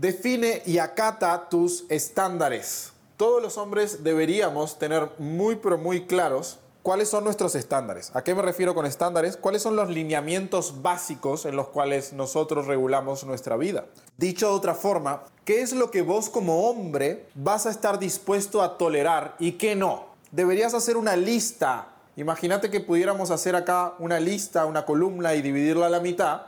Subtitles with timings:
[0.00, 2.92] Define y acata tus estándares.
[3.16, 8.14] Todos los hombres deberíamos tener muy pero muy claros cuáles son nuestros estándares.
[8.14, 9.36] ¿A qué me refiero con estándares?
[9.36, 13.86] ¿Cuáles son los lineamientos básicos en los cuales nosotros regulamos nuestra vida?
[14.16, 18.62] Dicho de otra forma, ¿qué es lo que vos como hombre vas a estar dispuesto
[18.62, 20.06] a tolerar y qué no?
[20.30, 21.88] Deberías hacer una lista.
[22.14, 26.42] Imagínate que pudiéramos hacer acá una lista, una columna y dividirla a la mitad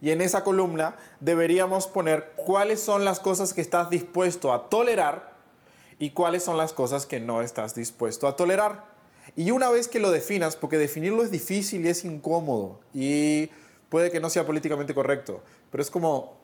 [0.00, 5.34] y en esa columna deberíamos poner cuáles son las cosas que estás dispuesto a tolerar
[5.98, 8.84] y cuáles son las cosas que no estás dispuesto a tolerar.
[9.34, 13.50] Y una vez que lo definas, porque definirlo es difícil y es incómodo y
[13.88, 16.36] puede que no sea políticamente correcto, pero es como,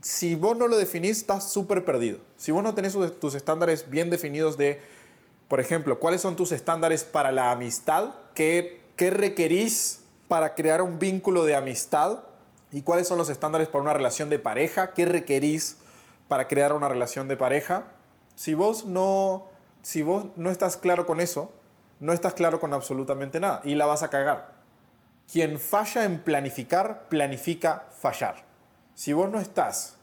[0.00, 2.18] si vos no lo definís, estás súper perdido.
[2.36, 4.80] Si vos no tenés tus estándares bien definidos de,
[5.48, 10.98] por ejemplo, cuáles son tus estándares para la amistad, qué, qué requerís para crear un
[10.98, 12.20] vínculo de amistad,
[12.70, 14.92] ¿Y cuáles son los estándares para una relación de pareja?
[14.92, 15.78] ¿Qué requerís
[16.28, 17.84] para crear una relación de pareja?
[18.34, 19.46] Si vos no,
[19.82, 21.52] si vos no estás claro con eso,
[22.00, 24.52] no estás claro con absolutamente nada y la vas a cagar.
[25.30, 28.44] Quien falla en planificar, planifica fallar.
[28.94, 29.96] Si vos no estás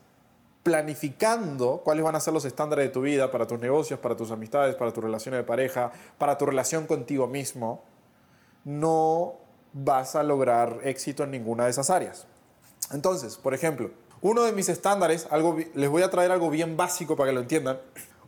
[0.64, 4.32] planificando cuáles van a ser los estándares de tu vida para tus negocios, para tus
[4.32, 7.84] amistades, para tus relaciones de pareja, para tu relación contigo mismo,
[8.64, 9.36] no
[9.74, 12.26] vas a lograr éxito en ninguna de esas áreas.
[12.92, 13.92] Entonces, por ejemplo,
[14.22, 17.42] uno de mis estándares, algo, les voy a traer algo bien básico para que lo
[17.42, 17.80] entiendan.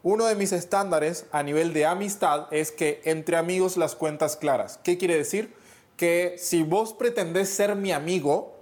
[0.03, 4.79] Uno de mis estándares a nivel de amistad es que entre amigos las cuentas claras.
[4.83, 5.53] ¿Qué quiere decir?
[5.95, 8.53] Que si vos pretendés ser mi amigo,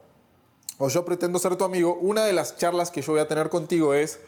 [0.78, 3.50] o yo pretendo ser tu amigo, una de las charlas que yo voy a tener
[3.50, 4.20] contigo es,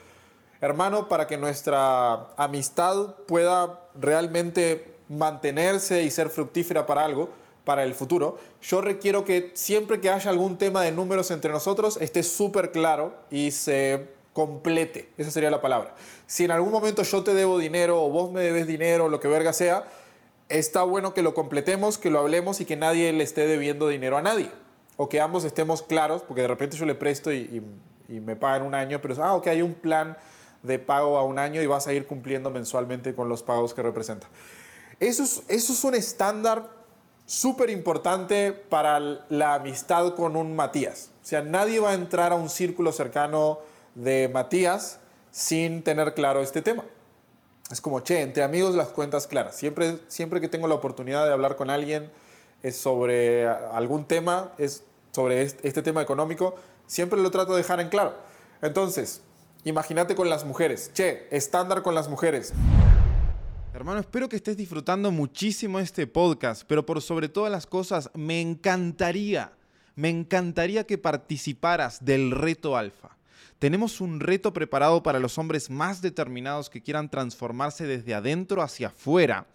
[0.62, 7.30] hermano, para que nuestra amistad pueda realmente mantenerse y ser fructífera para algo,
[7.68, 11.98] para el futuro, yo requiero que siempre que haya algún tema de números entre nosotros
[12.00, 15.10] esté súper claro y se complete.
[15.18, 15.94] Esa sería la palabra.
[16.28, 19.28] Si en algún momento yo te debo dinero o vos me debes dinero, lo que
[19.28, 19.84] verga sea,
[20.48, 24.16] está bueno que lo completemos, que lo hablemos y que nadie le esté debiendo dinero
[24.16, 24.50] a nadie.
[24.96, 27.62] O que ambos estemos claros, porque de repente yo le presto y,
[28.08, 30.16] me pagan un año, pero ah, ok, hay un plan
[30.64, 33.82] de pago a un año y vas a ir cumpliendo mensualmente con los pagos que
[33.82, 34.30] representa.
[35.02, 36.77] Eso es, eso es un estándar
[37.28, 39.00] súper importante para
[39.30, 41.12] la amistad con un Matías.
[41.22, 43.60] O sea, nadie va a entrar a un círculo cercano
[43.94, 45.00] de Matías
[45.30, 46.86] sin tener claro este tema.
[47.70, 49.56] Es como, che, entre amigos las cuentas claras.
[49.56, 52.10] Siempre, siempre que tengo la oportunidad de hablar con alguien
[52.72, 56.56] sobre algún tema, es sobre este tema económico,
[56.86, 58.14] siempre lo trato de dejar en claro.
[58.62, 59.22] Entonces,
[59.66, 60.92] imagínate con las mujeres.
[60.94, 62.54] Che, estándar con las mujeres.
[63.78, 68.42] Hermano, espero que estés disfrutando muchísimo este podcast, pero por sobre todas las cosas, me
[68.42, 69.52] encantaría,
[69.94, 73.16] me encantaría que participaras del reto alfa.
[73.60, 78.88] Tenemos un reto preparado para los hombres más determinados que quieran transformarse desde adentro hacia
[78.88, 79.46] afuera.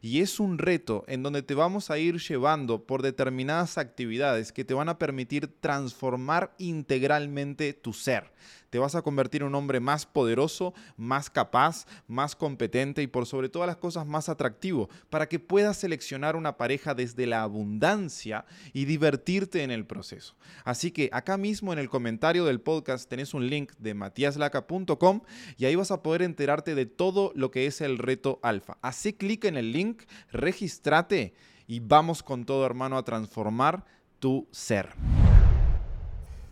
[0.00, 4.64] Y es un reto en donde te vamos a ir llevando por determinadas actividades que
[4.64, 8.32] te van a permitir transformar integralmente tu ser
[8.70, 13.26] te vas a convertir en un hombre más poderoso, más capaz, más competente y por
[13.26, 18.46] sobre todas las cosas más atractivo, para que puedas seleccionar una pareja desde la abundancia
[18.72, 20.36] y divertirte en el proceso.
[20.64, 25.22] Así que acá mismo en el comentario del podcast tenés un link de matiaslaca.com
[25.58, 28.78] y ahí vas a poder enterarte de todo lo que es el reto alfa.
[28.82, 29.89] Hacé clic en el link,
[30.32, 31.34] registrate
[31.66, 33.84] y vamos con todo hermano a transformar
[34.18, 34.90] tu ser.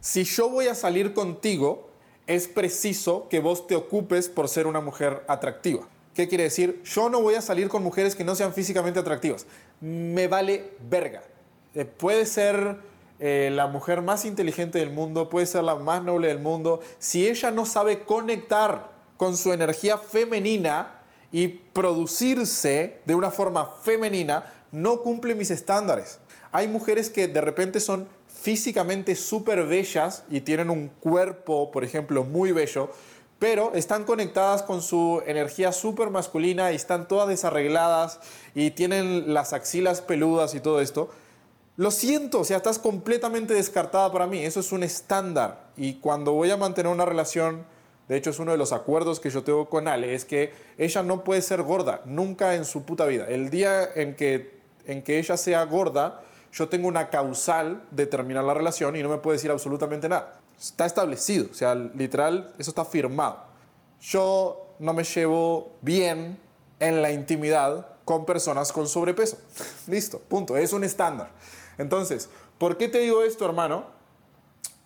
[0.00, 1.90] Si yo voy a salir contigo,
[2.26, 5.88] es preciso que vos te ocupes por ser una mujer atractiva.
[6.14, 6.82] ¿Qué quiere decir?
[6.84, 9.46] Yo no voy a salir con mujeres que no sean físicamente atractivas.
[9.80, 11.22] Me vale verga.
[11.74, 12.78] Eh, puede ser
[13.20, 16.80] eh, la mujer más inteligente del mundo, puede ser la más noble del mundo.
[16.98, 20.97] Si ella no sabe conectar con su energía femenina
[21.30, 26.18] y producirse de una forma femenina, no cumple mis estándares.
[26.52, 32.24] Hay mujeres que de repente son físicamente súper bellas y tienen un cuerpo, por ejemplo,
[32.24, 32.90] muy bello,
[33.38, 38.20] pero están conectadas con su energía súper masculina y están todas desarregladas
[38.54, 41.10] y tienen las axilas peludas y todo esto.
[41.76, 44.44] Lo siento, o sea, estás completamente descartada para mí.
[44.44, 45.68] Eso es un estándar.
[45.76, 47.64] Y cuando voy a mantener una relación,
[48.08, 51.02] de hecho es uno de los acuerdos que yo tengo con Ale, es que ella
[51.02, 53.26] no puede ser gorda, nunca en su puta vida.
[53.28, 56.22] El día en que, en que ella sea gorda,
[56.52, 60.40] yo tengo una causal de terminar la relación y no me puede decir absolutamente nada.
[60.58, 63.44] Está establecido, o sea, literal, eso está firmado.
[64.00, 66.38] Yo no me llevo bien
[66.80, 69.36] en la intimidad con personas con sobrepeso.
[69.86, 71.30] Listo, punto, es un estándar.
[71.76, 73.84] Entonces, ¿por qué te digo esto, hermano?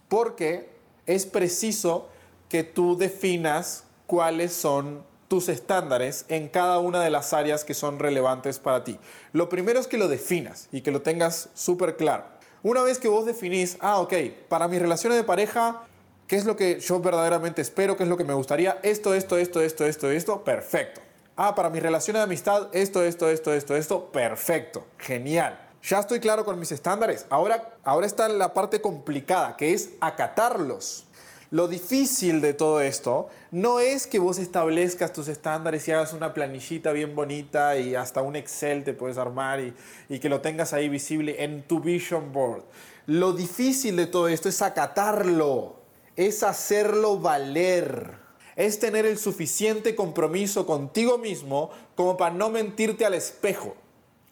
[0.08, 0.70] Porque
[1.06, 2.08] es preciso
[2.52, 7.98] que tú definas cuáles son tus estándares en cada una de las áreas que son
[7.98, 8.98] relevantes para ti.
[9.32, 12.24] Lo primero es que lo definas y que lo tengas súper claro.
[12.62, 14.12] Una vez que vos definís, ah, ok,
[14.50, 15.84] para mis relaciones de pareja,
[16.26, 17.96] ¿qué es lo que yo verdaderamente espero?
[17.96, 18.78] ¿Qué es lo que me gustaría?
[18.82, 21.00] Esto, esto, esto, esto, esto, esto, perfecto.
[21.36, 25.58] Ah, para mis relaciones de amistad, esto, esto, esto, esto, esto, perfecto, genial.
[25.82, 27.24] Ya estoy claro con mis estándares.
[27.30, 31.06] Ahora, ahora está la parte complicada, que es acatarlos.
[31.52, 36.32] Lo difícil de todo esto no es que vos establezcas tus estándares y hagas una
[36.32, 39.74] planillita bien bonita y hasta un Excel te puedes armar y,
[40.08, 42.62] y que lo tengas ahí visible en tu vision board.
[43.04, 45.76] Lo difícil de todo esto es acatarlo,
[46.16, 48.14] es hacerlo valer,
[48.56, 53.76] es tener el suficiente compromiso contigo mismo como para no mentirte al espejo,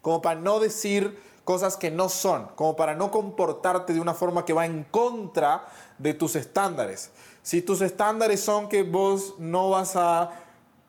[0.01, 4.45] como para no decir cosas que no son, como para no comportarte de una forma
[4.45, 5.67] que va en contra
[6.01, 7.11] de tus estándares.
[7.43, 10.31] Si tus estándares son que vos no vas a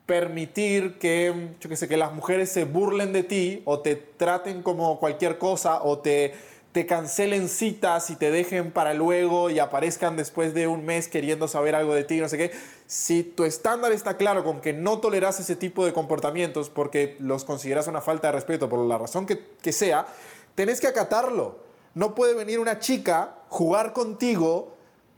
[0.05, 4.61] permitir que, yo que sé, que las mujeres se burlen de ti o te traten
[4.61, 6.33] como cualquier cosa o te,
[6.73, 11.47] te cancelen citas y te dejen para luego y aparezcan después de un mes queriendo
[11.47, 12.51] saber algo de ti, no sé qué.
[12.85, 17.45] Si tu estándar está claro con que no toleras ese tipo de comportamientos porque los
[17.45, 20.07] consideras una falta de respeto por la razón que, que sea,
[20.55, 21.59] tenés que acatarlo.
[21.95, 24.72] No puede venir una chica, jugar contigo,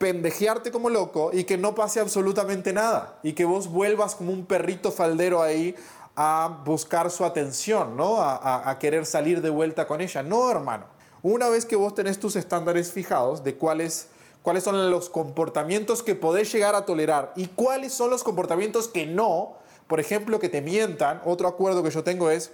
[0.05, 3.17] pendejearte como loco y que no pase absolutamente nada.
[3.23, 5.75] Y que vos vuelvas como un perrito faldero ahí
[6.15, 8.21] a buscar su atención, ¿no?
[8.21, 10.21] A, a querer salir de vuelta con ella.
[10.21, 10.85] No, hermano.
[11.23, 14.09] Una vez que vos tenés tus estándares fijados de cuáles,
[14.43, 19.07] cuáles son los comportamientos que podés llegar a tolerar y cuáles son los comportamientos que
[19.07, 19.57] no,
[19.87, 22.51] por ejemplo, que te mientan, otro acuerdo que yo tengo es,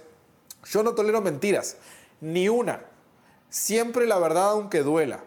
[0.64, 1.76] yo no tolero mentiras
[2.22, 2.80] ni una.
[3.50, 5.22] Siempre la verdad aunque duela.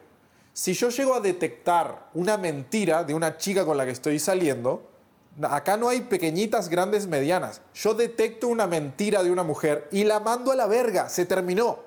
[0.56, 4.90] Si yo llego a detectar una mentira de una chica con la que estoy saliendo,
[5.42, 7.60] acá no hay pequeñitas, grandes, medianas.
[7.74, 11.80] Yo detecto una mentira de una mujer y la mando a la verga, se terminó.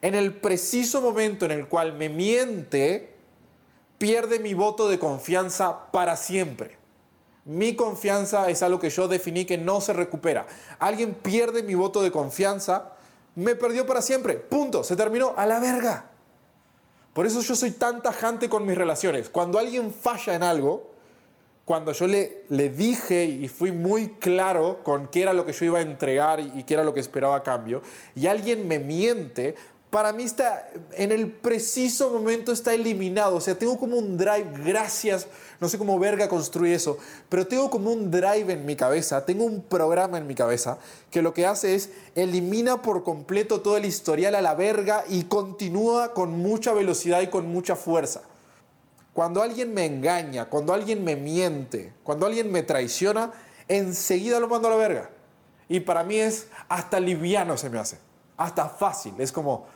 [0.00, 3.12] En el preciso momento en el cual me miente,
[3.98, 6.78] pierde mi voto de confianza para siempre.
[7.44, 10.46] Mi confianza es algo que yo definí que no se recupera.
[10.78, 12.94] Alguien pierde mi voto de confianza,
[13.34, 14.36] me perdió para siempre.
[14.36, 14.82] Punto.
[14.82, 15.34] Se terminó.
[15.36, 16.06] A la verga.
[17.18, 19.28] Por eso yo soy tan tajante con mis relaciones.
[19.28, 20.92] Cuando alguien falla en algo,
[21.64, 25.64] cuando yo le, le dije y fui muy claro con qué era lo que yo
[25.64, 27.82] iba a entregar y, qué era lo que esperaba a cambio,
[28.14, 29.56] y alguien me miente,
[29.90, 33.36] para mí está, en el preciso momento está eliminado.
[33.36, 35.26] O sea, tengo como un drive, gracias,
[35.60, 36.98] no sé cómo verga construye eso,
[37.28, 40.78] pero tengo como un drive en mi cabeza, tengo un programa en mi cabeza
[41.10, 45.24] que lo que hace es elimina por completo todo el historial a la verga y
[45.24, 48.22] continúa con mucha velocidad y con mucha fuerza.
[49.14, 53.32] Cuando alguien me engaña, cuando alguien me miente, cuando alguien me traiciona,
[53.66, 55.10] enseguida lo mando a la verga.
[55.68, 57.98] Y para mí es hasta liviano se me hace,
[58.36, 59.66] hasta fácil, es como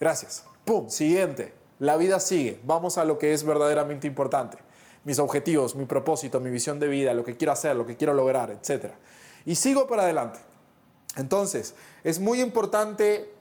[0.00, 0.44] Gracias.
[0.64, 0.88] ¡Pum!
[0.88, 1.54] Siguiente.
[1.78, 2.60] La vida sigue.
[2.64, 4.58] Vamos a lo que es verdaderamente importante.
[5.04, 8.14] Mis objetivos, mi propósito, mi visión de vida, lo que quiero hacer, lo que quiero
[8.14, 8.92] lograr, etc.
[9.44, 10.38] Y sigo para adelante.
[11.16, 11.74] Entonces,
[12.04, 13.32] es muy importante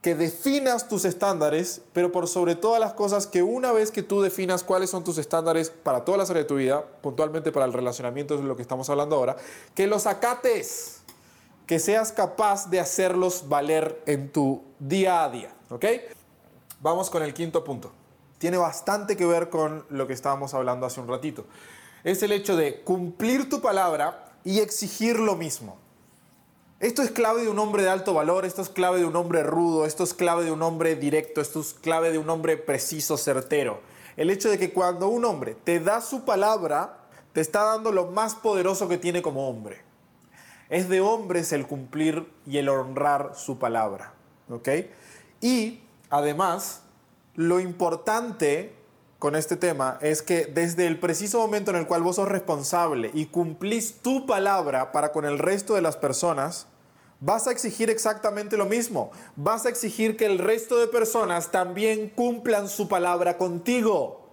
[0.00, 4.22] que definas tus estándares, pero por sobre todas las cosas que una vez que tú
[4.22, 7.72] definas cuáles son tus estándares para todas las áreas de tu vida, puntualmente para el
[7.72, 9.36] relacionamiento, es lo que estamos hablando ahora,
[9.74, 10.95] que los acates
[11.66, 15.54] que seas capaz de hacerlos valer en tu día a día.
[15.70, 15.84] ¿Ok?
[16.80, 17.92] Vamos con el quinto punto.
[18.38, 21.46] Tiene bastante que ver con lo que estábamos hablando hace un ratito.
[22.04, 25.76] Es el hecho de cumplir tu palabra y exigir lo mismo.
[26.78, 29.42] Esto es clave de un hombre de alto valor, esto es clave de un hombre
[29.42, 33.16] rudo, esto es clave de un hombre directo, esto es clave de un hombre preciso,
[33.16, 33.80] certero.
[34.16, 36.98] El hecho de que cuando un hombre te da su palabra,
[37.32, 39.85] te está dando lo más poderoso que tiene como hombre.
[40.68, 44.14] Es de hombres el cumplir y el honrar su palabra.
[44.48, 44.68] ¿Ok?
[45.40, 45.80] Y
[46.10, 46.82] además,
[47.34, 48.74] lo importante
[49.18, 53.10] con este tema es que desde el preciso momento en el cual vos sos responsable
[53.14, 56.66] y cumplís tu palabra para con el resto de las personas,
[57.20, 59.10] vas a exigir exactamente lo mismo.
[59.36, 64.25] Vas a exigir que el resto de personas también cumplan su palabra contigo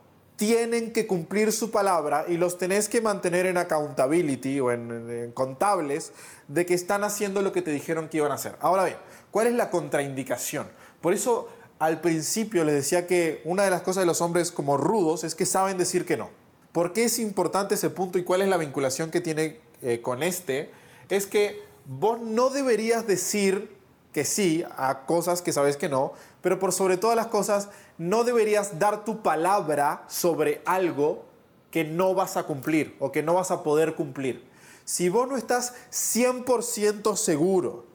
[0.45, 6.11] tienen que cumplir su palabra y los tenés que mantener en accountability o en, contables
[6.49, 8.57] de que están haciendo lo que te dijeron que iban a hacer.
[8.59, 8.97] Ahora bien,
[9.31, 10.67] ¿cuál es la contraindicación?
[10.99, 11.47] Por eso
[11.79, 15.33] al principio les decía que una de las cosas de los hombres como rudos es
[15.33, 16.29] que saben decir que no.
[16.73, 20.23] ¿Por qué es importante ese punto y cuál es la vinculación que tiene eh, con
[20.23, 20.71] este?
[21.07, 23.77] Es que vos no deberías decir
[24.11, 26.11] que sí a cosas que sabes que no,
[26.43, 31.23] pero por sobre todas las cosas, no deberías dar tu palabra sobre algo
[31.71, 34.45] que no vas a cumplir o que no vas a poder cumplir.
[34.83, 37.85] Si vos no estás 100% seguro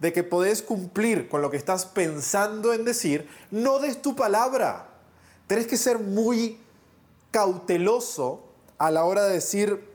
[0.00, 4.88] de que podés cumplir con lo que estás pensando en decir, no des tu palabra.
[5.46, 6.58] Tenés que ser muy
[7.30, 8.42] cauteloso
[8.78, 9.86] a la hora de decir,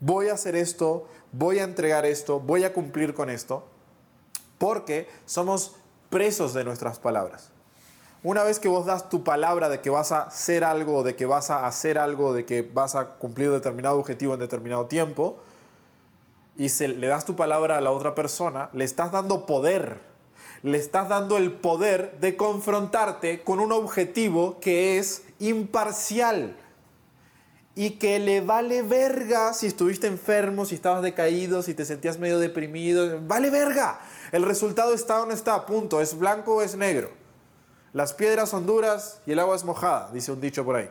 [0.00, 3.64] voy a hacer esto, voy a entregar esto, voy a cumplir con esto,
[4.58, 5.76] porque somos
[6.10, 7.53] presos de nuestras palabras.
[8.24, 11.26] Una vez que vos das tu palabra de que vas a hacer algo, de que
[11.26, 15.36] vas a hacer algo, de que vas a cumplir determinado objetivo en determinado tiempo,
[16.56, 20.00] y se, le das tu palabra a la otra persona, le estás dando poder.
[20.62, 26.56] Le estás dando el poder de confrontarte con un objetivo que es imparcial
[27.74, 32.38] y que le vale verga si estuviste enfermo, si estabas decaído, si te sentías medio
[32.38, 33.20] deprimido.
[33.26, 34.00] Vale verga.
[34.32, 36.00] El resultado está o no está, punto.
[36.00, 37.23] Es blanco o es negro.
[37.94, 40.90] Las piedras son duras y el agua es mojada, dice un dicho por ahí.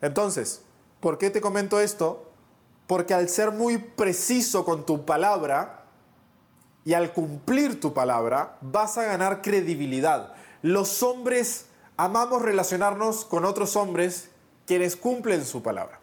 [0.00, 0.62] Entonces,
[1.00, 2.30] ¿por qué te comento esto?
[2.86, 5.82] Porque al ser muy preciso con tu palabra
[6.84, 10.32] y al cumplir tu palabra, vas a ganar credibilidad.
[10.62, 11.66] Los hombres
[11.96, 14.30] amamos relacionarnos con otros hombres
[14.64, 15.98] quienes cumplen su palabra.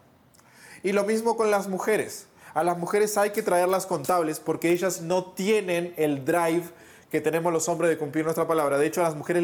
[0.82, 2.26] Y lo mismo con las mujeres.
[2.52, 6.64] A las mujeres hay que traerlas contables porque ellas no tienen el drive
[7.10, 8.76] que tenemos los hombres de cumplir nuestra palabra.
[8.76, 9.42] De hecho, a las mujeres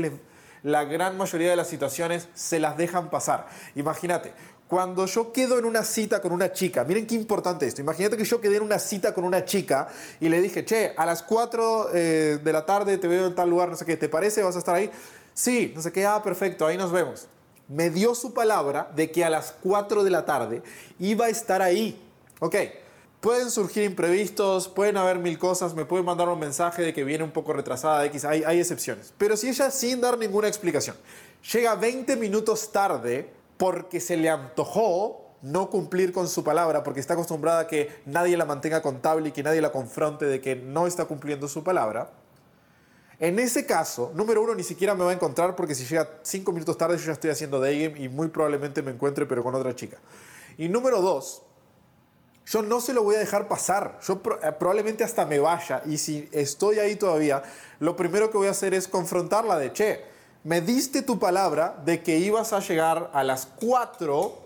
[0.63, 3.49] la gran mayoría de las situaciones se las dejan pasar.
[3.75, 4.33] Imagínate,
[4.69, 8.25] cuando yo quedo en una cita con una chica, miren qué importante esto, imagínate que
[8.25, 9.89] yo quedé en una cita con una chica
[10.19, 13.51] y le dije, che, a las 4 eh, de la tarde te veo en tal
[13.51, 14.43] lugar, no sé qué, ¿te parece?
[14.43, 14.91] ¿Vas a estar ahí?
[15.35, 17.27] Sí, no sé qué, ah, perfecto, ahí nos vemos.
[17.69, 20.63] Me dio su palabra de que a las 4 de la tarde
[20.99, 22.03] iba a estar ahí.
[22.41, 22.57] Ok,
[23.23, 27.23] pueden surgir imprevistos, pueden haber mil cosas, me pueden mandar un mensaje de que viene
[27.23, 29.15] un poco retrasada, X, hay, excepciones.
[29.17, 30.97] Pero si ella sin dar ninguna explicación
[31.53, 37.15] llega 20 minutos tarde, porque se le antojó no cumplir con su palabra, porque está
[37.15, 40.89] acostumbrada a que nadie la mantenga contable y que nadie la confronte de que no
[40.89, 42.11] está cumpliendo su palabra.
[43.21, 46.51] En ese caso, número uno, ni siquiera me va a encontrar porque si llega cinco
[46.51, 49.55] minutos tarde yo ya estoy haciendo day game y muy probablemente me encuentre pero con
[49.55, 49.99] otra chica.
[50.59, 51.43] Y número dos,
[52.47, 53.99] yo no se lo voy a dejar pasar.
[54.07, 57.43] Yo eh, probablemente hasta me vaya y si estoy ahí todavía,
[57.79, 60.05] lo primero que voy a hacer es confrontarla de, che,
[60.45, 64.39] me diste tu palabra de que ibas a llegar a las 4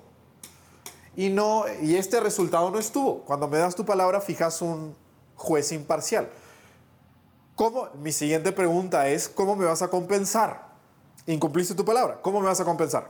[1.16, 3.24] y, no, y este resultado no estuvo.
[3.24, 4.94] Cuando me das tu palabra, fijas un
[5.34, 6.28] juez imparcial.
[7.54, 7.88] ¿Cómo?
[7.94, 10.66] Mi siguiente pregunta es, ¿cómo me vas a compensar?
[11.26, 13.08] Incumpliste tu palabra, ¿cómo me vas a compensar?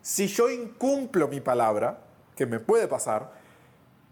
[0.00, 1.98] Si yo incumplo mi palabra,
[2.36, 3.32] que me puede pasar,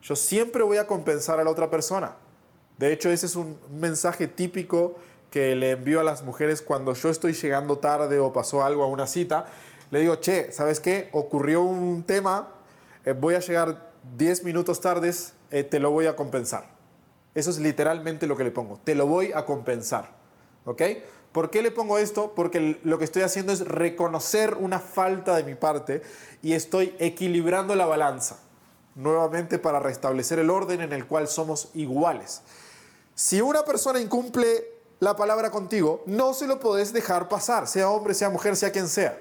[0.06, 2.14] yo siempre voy a compensar a la otra persona.
[2.78, 4.94] De hecho, ese es un mensaje típico
[5.30, 8.86] que le envío a las mujeres cuando yo estoy llegando tarde o pasó algo a
[8.86, 9.46] una cita.
[9.90, 11.08] Le digo, che, ¿sabes qué?
[11.10, 12.50] Ocurrió un tema,
[13.04, 16.66] eh, voy a llegar 10 minutos tardes, eh, te lo voy a compensar.
[17.34, 20.14] Eso es literalmente lo que le pongo, te lo voy a compensar.
[20.66, 20.82] ¿Ok?
[21.32, 22.32] ¿Por qué le pongo esto?
[22.34, 26.02] Porque lo que estoy haciendo es reconocer una falta de mi parte
[26.42, 28.38] y estoy equilibrando la balanza,
[28.96, 32.42] nuevamente para restablecer el orden en el cual somos iguales.
[33.14, 34.64] Si una persona incumple
[34.98, 38.88] la palabra contigo, no se lo podés dejar pasar, sea hombre, sea mujer, sea quien
[38.88, 39.18] sea.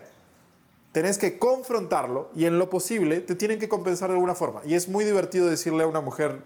[0.92, 4.62] Tenés que confrontarlo y en lo posible te tienen que compensar de alguna forma.
[4.66, 6.42] Y es muy divertido decirle a una mujer,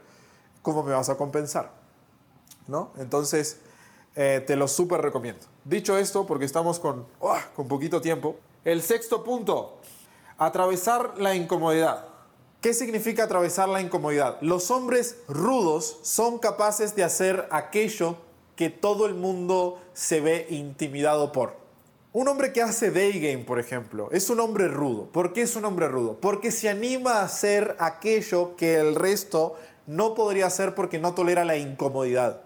[0.63, 1.71] ¿cómo me vas a compensar?
[2.67, 2.91] ¿No?
[2.97, 3.57] Entonces,
[4.15, 5.45] eh, te lo súper recomiendo.
[5.63, 9.77] Dicho esto, porque estamos con, oh, con poquito tiempo, el sexto punto,
[10.37, 12.08] atravesar la incomodidad.
[12.61, 14.37] ¿Qué significa atravesar la incomodidad?
[14.41, 18.17] Los hombres rudos son capaces de hacer aquello
[18.57, 21.55] que todo el mundo se ve intimidado por.
[22.11, 25.05] Un hombre que hace day game, por ejemplo, es un hombre rudo.
[25.05, 26.17] ¿Por qué es un hombre rudo?
[26.19, 29.55] Porque se anima a hacer aquello que el resto
[29.87, 32.41] no podría hacer porque no tolera la incomodidad.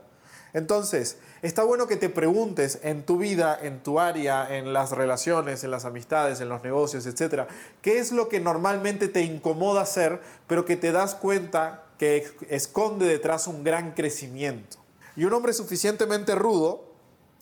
[0.53, 5.63] Entonces, está bueno que te preguntes en tu vida, en tu área, en las relaciones,
[5.63, 7.47] en las amistades, en los negocios, etcétera,
[7.81, 13.05] qué es lo que normalmente te incomoda hacer, pero que te das cuenta que esconde
[13.05, 14.77] detrás un gran crecimiento.
[15.15, 16.85] Y un hombre suficientemente rudo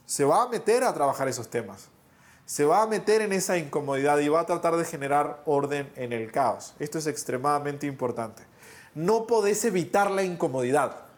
[0.05, 1.87] se va a meter a trabajar esos temas.
[2.45, 6.11] Se va a meter en esa incomodidad y va a tratar de generar orden en
[6.11, 6.73] el caos.
[6.79, 8.43] Esto es extremadamente importante.
[8.95, 11.10] No podés evitar la incomodidad.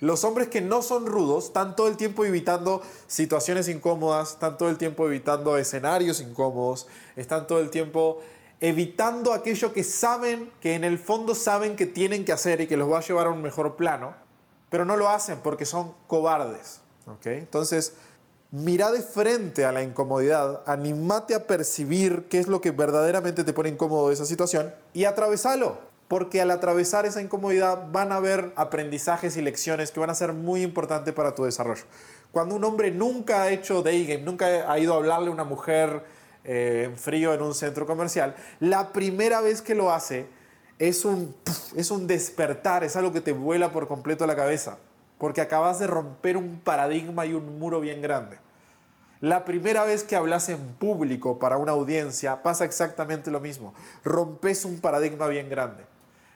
[0.00, 4.70] Los hombres que no son rudos están todo el tiempo evitando situaciones incómodas, están todo
[4.70, 8.20] el tiempo evitando escenarios incómodos, están todo el tiempo
[8.60, 12.76] evitando aquello que saben, que en el fondo saben que tienen que hacer y que
[12.76, 14.14] los va a llevar a un mejor plano
[14.70, 16.80] pero no lo hacen porque son cobardes.
[17.24, 17.94] Entonces,
[18.52, 23.52] mira de frente a la incomodidad, animate a percibir qué es lo que verdaderamente te
[23.52, 25.89] pone incómodo de esa situación y atravesalo.
[26.10, 30.32] Porque al atravesar esa incomodidad van a haber aprendizajes y lecciones que van a ser
[30.32, 31.84] muy importantes para tu desarrollo.
[32.32, 35.44] Cuando un hombre nunca ha hecho day game, nunca ha ido a hablarle a una
[35.44, 36.02] mujer
[36.42, 40.26] eh, en frío en un centro comercial, la primera vez que lo hace
[40.80, 41.34] es un,
[41.76, 44.78] es un despertar, es algo que te vuela por completo a la cabeza
[45.20, 48.38] porque acabas de romper un paradigma y un muro bien grande.
[49.20, 53.74] La primera vez que hablas en público para una audiencia pasa exactamente lo mismo.
[54.02, 55.84] Rompes un paradigma bien grande.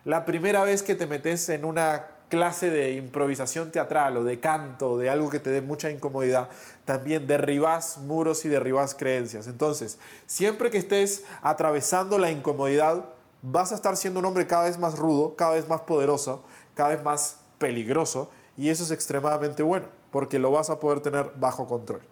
[0.04, 4.98] La primera vez que te metes en una clase de improvisación teatral o de canto
[4.98, 6.48] de algo que te dé mucha incomodidad,
[6.84, 9.46] también derribas muros y derribas creencias.
[9.46, 13.04] Entonces, siempre que estés atravesando la incomodidad,
[13.40, 16.42] vas a estar siendo un hombre cada vez más rudo, cada vez más poderoso,
[16.74, 21.32] cada vez más peligroso y eso es extremadamente bueno, porque lo vas a poder tener
[21.36, 22.02] bajo control.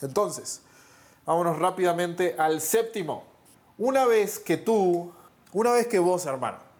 [0.00, 0.62] Entonces,
[1.26, 3.24] vámonos rápidamente al séptimo.
[3.76, 5.12] Una vez que tú,
[5.52, 6.71] una vez que vos, hermano,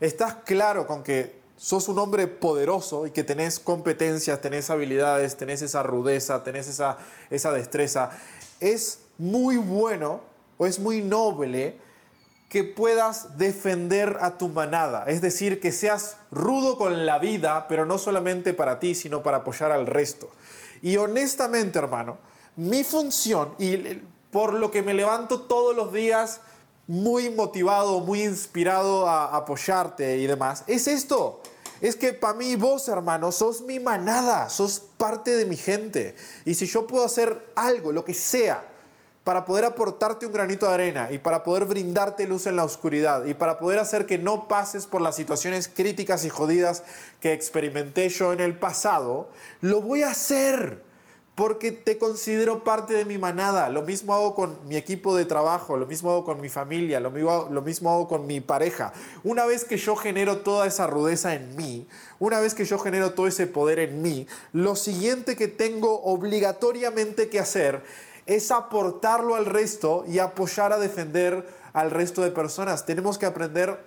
[0.00, 5.60] estás claro con que sos un hombre poderoso y que tenés competencias, tenés habilidades, tenés
[5.62, 6.98] esa rudeza, tenés esa,
[7.30, 8.10] esa destreza,
[8.60, 10.20] es muy bueno
[10.56, 11.76] o es muy noble
[12.48, 17.84] que puedas defender a tu manada, es decir, que seas rudo con la vida, pero
[17.84, 20.30] no solamente para ti, sino para apoyar al resto.
[20.80, 22.16] Y honestamente, hermano,
[22.56, 24.00] mi función, y
[24.30, 26.40] por lo que me levanto todos los días
[26.88, 31.40] muy motivado, muy inspirado a apoyarte y demás, es esto.
[31.80, 36.16] Es que para mí vos, hermano, sos mi manada, sos parte de mi gente.
[36.44, 38.66] Y si yo puedo hacer algo, lo que sea,
[39.22, 43.26] para poder aportarte un granito de arena y para poder brindarte luz en la oscuridad
[43.26, 46.82] y para poder hacer que no pases por las situaciones críticas y jodidas
[47.20, 49.28] que experimenté yo en el pasado,
[49.60, 50.87] lo voy a hacer
[51.38, 53.68] porque te considero parte de mi manada.
[53.68, 57.12] Lo mismo hago con mi equipo de trabajo, lo mismo hago con mi familia, lo
[57.12, 58.92] mismo, hago con mi pareja.
[59.22, 61.86] Una vez que yo genero toda esa rudeza en mí,
[62.18, 67.28] una vez que yo genero todo ese poder en mí, lo siguiente que tengo obligatoriamente
[67.28, 67.84] que hacer
[68.26, 72.84] es aportarlo al resto y apoyar a defender al resto de personas.
[72.84, 73.78] Tenemos que aprender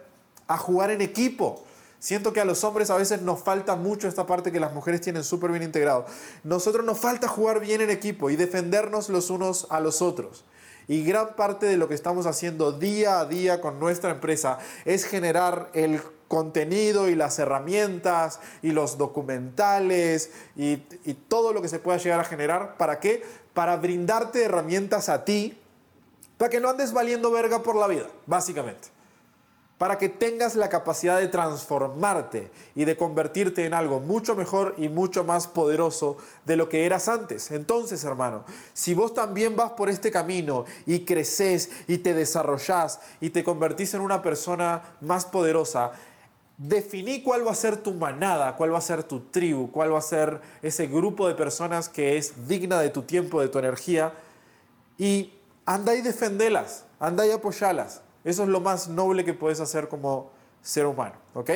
[0.47, 1.65] a jugar en equipo.
[2.01, 4.99] Siento que a los hombres a veces nos falta mucho esta parte que las mujeres
[4.99, 6.05] tienen súper bien integrado.
[6.43, 10.43] Nosotros nos falta jugar bien en equipo y defendernos los unos a los otros.
[10.87, 15.05] Y gran parte de lo que estamos haciendo día a día con nuestra empresa es
[15.05, 21.79] generar el contenido y las herramientas y los documentales y, y todo lo que se
[21.79, 22.77] pueda llegar a generar.
[22.77, 23.23] ¿Para qué?
[23.53, 25.57] para brindarte herramientas a ti
[26.37, 28.87] para que no andes valiendo verga por la vida, básicamente.
[29.81, 34.89] Para que tengas la capacidad de transformarte y de convertirte en algo mucho mejor y
[34.89, 37.49] mucho más poderoso de lo que eras antes.
[37.49, 43.31] Entonces, hermano, si vos también vas por este camino y creces y te desarrollás y
[43.31, 45.93] te convertís en una persona más poderosa,
[46.59, 49.97] definí cuál va a ser tu manada, cuál va a ser tu tribu, cuál va
[49.97, 54.13] a ser ese grupo de personas que es digna de tu tiempo, de tu energía,
[54.99, 55.33] y
[55.65, 58.01] anda y defendelas, anda y apoyalas.
[58.23, 60.31] Eso es lo más noble que puedes hacer como
[60.61, 61.49] ser humano, ¿ok?